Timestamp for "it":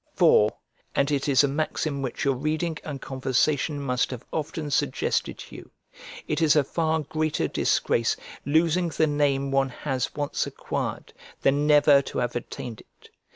1.11-1.29, 6.27-6.41, 12.81-13.11